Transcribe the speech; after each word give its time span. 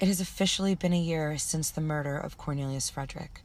It 0.00 0.06
has 0.06 0.20
officially 0.20 0.76
been 0.76 0.92
a 0.92 1.00
year 1.00 1.36
since 1.38 1.70
the 1.70 1.80
murder 1.80 2.16
of 2.16 2.38
Cornelius 2.38 2.88
Frederick. 2.88 3.40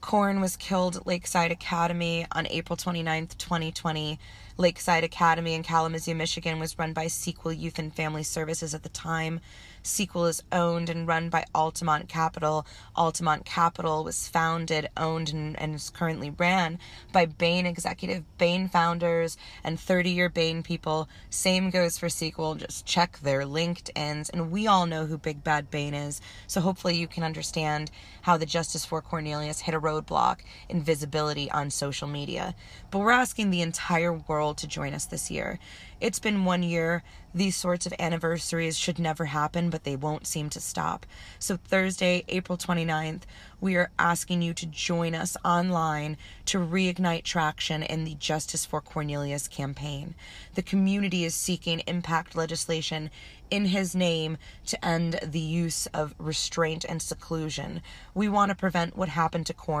Corn 0.00 0.40
was 0.40 0.56
killed 0.56 0.96
at 0.96 1.06
Lakeside 1.06 1.50
Academy 1.50 2.26
on 2.32 2.46
April 2.46 2.76
29th, 2.76 3.36
2020. 3.36 4.18
Lakeside 4.56 5.04
Academy 5.04 5.54
in 5.54 5.62
Kalamazoo, 5.62 6.14
Michigan 6.16 6.58
was 6.58 6.78
run 6.78 6.92
by 6.92 7.06
Sequel 7.06 7.52
Youth 7.52 7.78
and 7.78 7.94
Family 7.94 8.24
Services 8.24 8.74
at 8.74 8.82
the 8.82 8.88
time. 8.88 9.40
Sequel 9.82 10.26
is 10.26 10.42
owned 10.50 10.90
and 10.90 11.06
run 11.06 11.30
by 11.30 11.44
Altamont 11.54 12.08
Capital. 12.08 12.66
Altamont 12.96 13.44
Capital 13.44 14.02
was 14.04 14.28
founded, 14.28 14.88
owned, 14.96 15.32
and, 15.32 15.58
and 15.60 15.76
is 15.76 15.90
currently 15.90 16.30
ran 16.30 16.78
by 17.12 17.24
Bain 17.24 17.66
executive, 17.66 18.24
Bain 18.36 18.68
founders, 18.68 19.36
and 19.62 19.78
30 19.78 20.10
year 20.10 20.28
Bain 20.28 20.62
people. 20.62 21.08
Same 21.30 21.70
goes 21.70 21.96
for 21.96 22.08
Sequel. 22.08 22.56
Just 22.56 22.84
check 22.84 23.18
their 23.20 23.42
LinkedIn's. 23.42 24.28
And 24.28 24.50
we 24.50 24.66
all 24.66 24.86
know 24.86 25.06
who 25.06 25.18
Big 25.18 25.44
Bad 25.44 25.70
Bain 25.70 25.94
is. 25.94 26.20
So 26.46 26.60
hopefully 26.60 26.96
you 26.96 27.06
can 27.06 27.22
understand 27.22 27.90
how 28.22 28.36
the 28.36 28.46
Justice 28.46 28.84
for 28.84 29.00
Cornelius 29.00 29.60
hit 29.60 29.74
a 29.74 29.78
roadblock 29.88 30.40
in 30.68 30.82
visibility 30.82 31.50
on 31.50 31.70
social 31.70 32.08
media. 32.08 32.54
But 32.90 33.00
we're 33.00 33.10
asking 33.10 33.50
the 33.50 33.62
entire 33.62 34.12
world 34.12 34.58
to 34.58 34.66
join 34.66 34.94
us 34.94 35.06
this 35.06 35.30
year. 35.30 35.58
It's 36.00 36.20
been 36.20 36.44
one 36.44 36.62
year. 36.62 37.02
These 37.34 37.56
sorts 37.56 37.86
of 37.86 37.94
anniversaries 37.98 38.78
should 38.78 38.98
never 38.98 39.26
happen, 39.26 39.68
but 39.68 39.84
they 39.84 39.96
won't 39.96 40.26
seem 40.26 40.48
to 40.50 40.60
stop. 40.60 41.04
So, 41.38 41.56
Thursday, 41.56 42.24
April 42.28 42.56
29th, 42.56 43.22
we 43.60 43.76
are 43.76 43.90
asking 43.98 44.42
you 44.42 44.54
to 44.54 44.66
join 44.66 45.14
us 45.14 45.36
online 45.44 46.16
to 46.46 46.58
reignite 46.58 47.24
traction 47.24 47.82
in 47.82 48.04
the 48.04 48.14
Justice 48.14 48.64
for 48.64 48.80
Cornelius 48.80 49.48
campaign. 49.48 50.14
The 50.54 50.62
community 50.62 51.24
is 51.24 51.34
seeking 51.34 51.80
impact 51.86 52.36
legislation 52.36 53.10
in 53.50 53.66
his 53.66 53.94
name 53.94 54.36
to 54.66 54.84
end 54.84 55.18
the 55.22 55.40
use 55.40 55.86
of 55.88 56.14
restraint 56.18 56.84
and 56.88 57.02
seclusion. 57.02 57.82
We 58.14 58.28
want 58.28 58.50
to 58.50 58.54
prevent 58.54 58.96
what 58.96 59.08
happened 59.08 59.46
to 59.46 59.54
Corn 59.54 59.77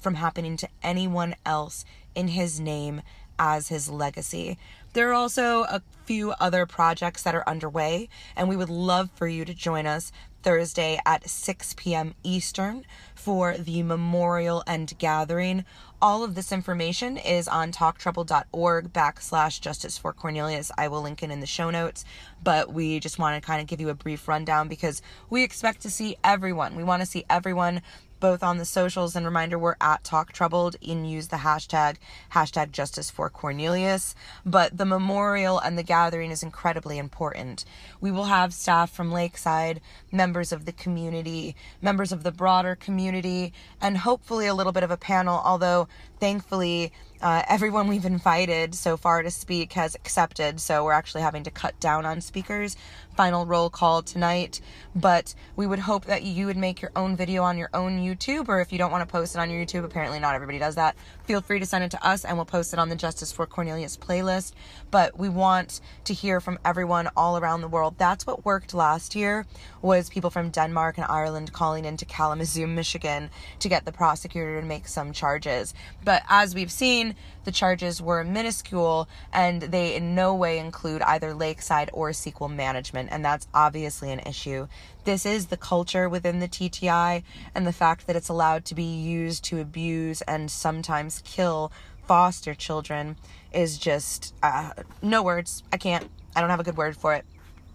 from 0.00 0.14
happening 0.14 0.56
to 0.56 0.68
anyone 0.82 1.34
else 1.44 1.84
in 2.14 2.28
his 2.28 2.60
name 2.60 3.02
as 3.38 3.68
his 3.68 3.88
legacy. 3.88 4.58
There 4.92 5.10
are 5.10 5.14
also 5.14 5.62
a 5.62 5.82
few 6.04 6.32
other 6.32 6.66
projects 6.66 7.22
that 7.22 7.34
are 7.34 7.48
underway, 7.48 8.08
and 8.36 8.48
we 8.48 8.56
would 8.56 8.68
love 8.68 9.10
for 9.14 9.26
you 9.26 9.44
to 9.44 9.54
join 9.54 9.86
us 9.86 10.12
Thursday 10.42 10.98
at 11.06 11.28
6 11.28 11.74
p.m. 11.76 12.14
Eastern 12.22 12.84
for 13.14 13.56
the 13.56 13.82
memorial 13.82 14.62
and 14.66 14.96
gathering. 14.98 15.64
All 16.02 16.24
of 16.24 16.34
this 16.34 16.50
information 16.50 17.16
is 17.16 17.46
on 17.46 17.72
talktroubled.org 17.72 18.92
backslash 18.92 19.60
justice 19.60 19.98
for 19.98 20.12
Cornelius. 20.12 20.70
I 20.78 20.88
will 20.88 21.02
link 21.02 21.22
it 21.22 21.30
in 21.30 21.40
the 21.40 21.46
show 21.46 21.70
notes, 21.70 22.04
but 22.42 22.72
we 22.72 23.00
just 23.00 23.18
want 23.18 23.40
to 23.40 23.46
kind 23.46 23.60
of 23.60 23.66
give 23.66 23.80
you 23.80 23.90
a 23.90 23.94
brief 23.94 24.26
rundown 24.26 24.68
because 24.68 25.02
we 25.28 25.44
expect 25.44 25.82
to 25.82 25.90
see 25.90 26.16
everyone. 26.24 26.74
We 26.74 26.84
want 26.84 27.02
to 27.02 27.06
see 27.06 27.24
everyone 27.28 27.82
both 28.20 28.42
on 28.42 28.58
the 28.58 28.64
socials 28.64 29.16
and 29.16 29.26
reminder 29.26 29.58
we're 29.58 29.76
at 29.80 30.04
talk 30.04 30.32
troubled 30.32 30.76
and 30.86 31.10
use 31.10 31.28
the 31.28 31.36
hashtag 31.36 31.96
hashtag 32.32 32.70
justice 32.70 33.10
for 33.10 33.28
cornelius. 33.30 34.14
But 34.46 34.76
the 34.76 34.84
memorial 34.84 35.58
and 35.58 35.76
the 35.76 35.82
gathering 35.82 36.30
is 36.30 36.42
incredibly 36.42 36.98
important. 36.98 37.64
We 38.00 38.10
will 38.10 38.24
have 38.24 38.54
staff 38.54 38.90
from 38.90 39.10
lakeside 39.10 39.80
members 40.12 40.52
of 40.52 40.66
the 40.66 40.72
community 40.72 41.56
members 41.80 42.12
of 42.12 42.22
the 42.22 42.32
broader 42.32 42.76
community 42.76 43.52
and 43.80 43.98
hopefully 43.98 44.46
a 44.46 44.54
little 44.54 44.72
bit 44.72 44.82
of 44.82 44.90
a 44.90 44.96
panel 44.96 45.40
although 45.44 45.88
thankfully 46.18 46.92
uh, 47.22 47.42
everyone 47.48 47.86
we've 47.86 48.06
invited 48.06 48.74
so 48.74 48.96
far 48.96 49.22
to 49.22 49.30
speak 49.30 49.74
has 49.74 49.94
accepted, 49.94 50.58
so 50.58 50.84
we're 50.84 50.92
actually 50.92 51.20
having 51.20 51.42
to 51.44 51.50
cut 51.50 51.78
down 51.78 52.06
on 52.06 52.20
speakers. 52.20 52.76
Final 53.14 53.44
roll 53.44 53.68
call 53.68 54.02
tonight, 54.02 54.60
but 54.94 55.34
we 55.54 55.66
would 55.66 55.80
hope 55.80 56.06
that 56.06 56.22
you 56.22 56.46
would 56.46 56.56
make 56.56 56.80
your 56.80 56.92
own 56.96 57.16
video 57.16 57.42
on 57.42 57.58
your 57.58 57.68
own 57.74 57.98
YouTube, 58.14 58.48
or 58.48 58.60
if 58.60 58.72
you 58.72 58.78
don't 58.78 58.90
want 58.90 59.06
to 59.06 59.10
post 59.10 59.34
it 59.34 59.38
on 59.38 59.50
your 59.50 59.64
YouTube, 59.64 59.84
apparently 59.84 60.18
not 60.18 60.34
everybody 60.34 60.58
does 60.58 60.74
that. 60.74 60.96
Feel 61.24 61.40
free 61.40 61.58
to 61.60 61.66
send 61.66 61.84
it 61.84 61.90
to 61.92 62.06
us, 62.06 62.24
and 62.24 62.36
we'll 62.36 62.44
post 62.44 62.72
it 62.72 62.78
on 62.78 62.88
the 62.88 62.96
Justice 62.96 63.32
for 63.32 63.46
Cornelius 63.46 63.96
playlist. 63.96 64.52
But 64.90 65.18
we 65.18 65.28
want 65.28 65.80
to 66.04 66.14
hear 66.14 66.40
from 66.40 66.58
everyone 66.64 67.08
all 67.16 67.38
around 67.38 67.60
the 67.60 67.68
world. 67.68 67.94
That's 67.98 68.26
what 68.26 68.44
worked 68.44 68.74
last 68.74 69.14
year 69.14 69.46
was 69.82 70.10
people 70.10 70.30
from 70.30 70.50
Denmark 70.50 70.98
and 70.98 71.06
Ireland 71.08 71.52
calling 71.52 71.84
into 71.84 72.04
Kalamazoo, 72.04 72.66
Michigan, 72.66 73.30
to 73.60 73.68
get 73.68 73.84
the 73.84 73.92
prosecutor 73.92 74.60
to 74.60 74.66
make 74.66 74.88
some 74.88 75.12
charges. 75.12 75.74
But 76.04 76.22
as 76.28 76.54
we've 76.54 76.72
seen 76.72 77.14
the 77.44 77.52
charges 77.52 78.02
were 78.02 78.22
minuscule 78.24 79.08
and 79.32 79.62
they 79.62 79.94
in 79.96 80.14
no 80.14 80.34
way 80.34 80.58
include 80.58 81.02
either 81.02 81.34
Lakeside 81.34 81.90
or 81.92 82.12
Sequel 82.12 82.48
management, 82.48 83.08
and 83.12 83.24
that's 83.24 83.46
obviously 83.54 84.10
an 84.12 84.20
issue. 84.20 84.66
This 85.04 85.24
is 85.24 85.46
the 85.46 85.56
culture 85.56 86.08
within 86.08 86.40
the 86.40 86.48
TTI, 86.48 87.22
and 87.54 87.66
the 87.66 87.72
fact 87.72 88.06
that 88.06 88.16
it's 88.16 88.28
allowed 88.28 88.64
to 88.66 88.74
be 88.74 88.82
used 88.82 89.44
to 89.44 89.60
abuse 89.60 90.20
and 90.22 90.50
sometimes 90.50 91.22
kill 91.24 91.72
foster 92.06 92.54
children 92.54 93.16
is 93.52 93.78
just 93.78 94.34
uh, 94.42 94.72
no 95.02 95.22
words. 95.22 95.62
I 95.72 95.76
can't, 95.76 96.08
I 96.34 96.40
don't 96.40 96.50
have 96.50 96.60
a 96.60 96.64
good 96.64 96.76
word 96.76 96.96
for 96.96 97.14
it. 97.14 97.24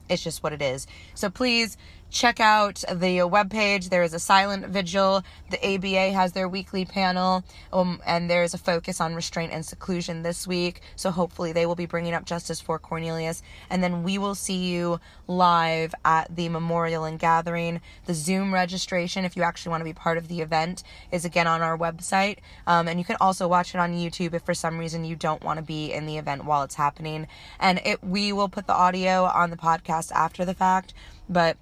It's 0.09 0.23
just 0.23 0.43
what 0.43 0.53
it 0.53 0.61
is. 0.61 0.87
So 1.15 1.29
please 1.29 1.77
check 2.09 2.39
out 2.39 2.75
the 2.89 3.19
webpage. 3.19 3.89
There 3.89 4.03
is 4.03 4.13
a 4.13 4.19
silent 4.19 4.65
vigil. 4.67 5.23
The 5.49 5.75
ABA 5.75 6.11
has 6.13 6.31
their 6.31 6.47
weekly 6.47 6.85
panel, 6.85 7.43
um, 7.73 8.01
and 8.05 8.29
there 8.29 8.43
is 8.43 8.53
a 8.53 8.57
focus 8.57 9.01
on 9.01 9.15
restraint 9.15 9.51
and 9.51 9.65
seclusion 9.65 10.23
this 10.23 10.47
week. 10.47 10.81
So 10.95 11.11
hopefully 11.11 11.51
they 11.51 11.65
will 11.65 11.75
be 11.75 11.85
bringing 11.85 12.13
up 12.13 12.25
justice 12.25 12.61
for 12.61 12.79
Cornelius. 12.79 13.43
And 13.69 13.83
then 13.83 14.03
we 14.03 14.17
will 14.17 14.35
see 14.35 14.65
you 14.65 14.99
live 15.27 15.93
at 16.03 16.33
the 16.35 16.49
memorial 16.49 17.03
and 17.03 17.19
gathering. 17.19 17.81
The 18.05 18.13
Zoom 18.13 18.53
registration, 18.53 19.25
if 19.25 19.35
you 19.35 19.43
actually 19.43 19.71
want 19.71 19.81
to 19.81 19.85
be 19.85 19.93
part 19.93 20.17
of 20.17 20.27
the 20.27 20.41
event, 20.41 20.83
is 21.11 21.25
again 21.25 21.47
on 21.47 21.61
our 21.61 21.77
website. 21.77 22.37
Um, 22.65 22.87
and 22.87 22.99
you 22.99 23.05
can 23.05 23.17
also 23.19 23.47
watch 23.47 23.75
it 23.75 23.79
on 23.79 23.93
YouTube 23.93 24.33
if 24.33 24.43
for 24.43 24.53
some 24.53 24.77
reason 24.77 25.05
you 25.05 25.15
don't 25.15 25.43
want 25.43 25.57
to 25.57 25.63
be 25.63 25.91
in 25.91 26.05
the 26.05 26.17
event 26.17 26.45
while 26.45 26.63
it's 26.63 26.75
happening. 26.75 27.27
And 27.59 27.81
it 27.83 28.03
we 28.03 28.31
will 28.31 28.49
put 28.49 28.67
the 28.67 28.73
audio 28.73 29.25
on 29.25 29.49
the 29.49 29.57
podcast 29.57 30.11
after 30.11 30.45
the 30.45 30.53
fact, 30.53 30.93
but 31.27 31.57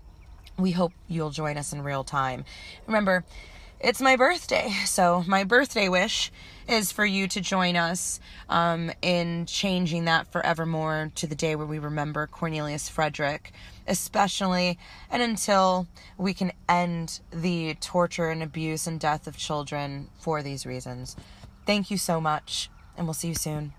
we 0.57 0.71
hope 0.71 0.93
you'll 1.07 1.31
join 1.31 1.57
us 1.57 1.73
in 1.73 1.81
real 1.81 2.03
time. 2.03 2.45
Remember, 2.87 3.23
it's 3.79 3.99
my 3.99 4.15
birthday, 4.15 4.69
so 4.85 5.25
my 5.27 5.43
birthday 5.43 5.89
wish 5.89 6.31
is 6.69 6.93
for 6.93 7.05
you 7.05 7.27
to 7.27 7.41
join 7.41 7.75
us 7.75 8.21
um, 8.47 8.91
in 9.01 9.45
changing 9.45 10.05
that 10.05 10.31
forevermore 10.31 11.11
to 11.15 11.27
the 11.27 11.35
day 11.35 11.57
where 11.57 11.67
we 11.67 11.79
remember 11.79 12.25
Cornelius 12.27 12.87
Frederick, 12.87 13.51
especially 13.85 14.79
and 15.11 15.21
until 15.21 15.87
we 16.17 16.33
can 16.33 16.53
end 16.69 17.19
the 17.31 17.73
torture 17.81 18.29
and 18.29 18.41
abuse 18.41 18.87
and 18.87 19.01
death 19.01 19.27
of 19.27 19.35
children 19.35 20.07
for 20.17 20.41
these 20.41 20.65
reasons. 20.65 21.17
Thank 21.65 21.91
you 21.91 21.97
so 21.97 22.21
much, 22.21 22.69
and 22.95 23.05
we'll 23.05 23.13
see 23.13 23.27
you 23.29 23.35
soon. 23.35 23.73